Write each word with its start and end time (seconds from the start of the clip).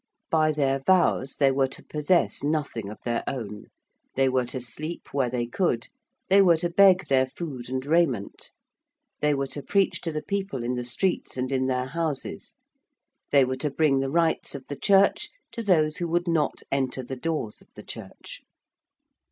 By 0.31 0.51
their 0.51 0.79
vows 0.79 1.35
they 1.35 1.51
were 1.51 1.67
to 1.67 1.83
possess 1.83 2.41
nothing 2.43 2.89
of 2.89 2.97
their 3.05 3.23
own: 3.27 3.65
they 4.15 4.29
were 4.29 4.47
to 4.47 4.59
sleep 4.59 5.13
where 5.13 5.29
they 5.29 5.45
could: 5.45 5.89
they 6.27 6.41
were 6.41 6.57
to 6.57 6.71
beg 6.71 7.05
their 7.07 7.27
food 7.27 7.69
and 7.69 7.85
raiment: 7.85 8.51
they 9.19 9.35
were 9.35 9.45
to 9.45 9.61
preach 9.61 10.01
to 10.01 10.11
the 10.11 10.23
people 10.23 10.63
in 10.63 10.73
the 10.73 10.83
streets 10.83 11.37
and 11.37 11.51
in 11.51 11.67
their 11.67 11.85
houses: 11.85 12.55
they 13.31 13.45
were 13.45 13.57
to 13.57 13.69
bring 13.69 13.99
the 13.99 14.09
rites 14.09 14.55
of 14.55 14.65
the 14.69 14.75
Church 14.75 15.29
to 15.51 15.61
those 15.61 15.97
who 15.97 16.07
would 16.07 16.27
not 16.27 16.63
enter 16.71 17.03
the 17.03 17.15
doors 17.15 17.61
of 17.61 17.67
the 17.75 17.83
Church. 17.83 18.41